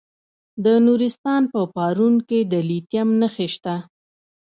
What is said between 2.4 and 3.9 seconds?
د لیتیم نښې شته.